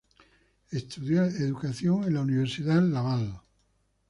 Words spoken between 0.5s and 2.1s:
Estudió Educación